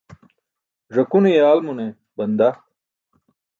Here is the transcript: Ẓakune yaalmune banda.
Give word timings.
Ẓakune 0.95 1.29
yaalmune 1.37 1.85
banda. 2.17 2.49